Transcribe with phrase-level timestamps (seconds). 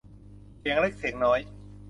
[0.59, 1.39] เสียงเล็กเสียงน้อย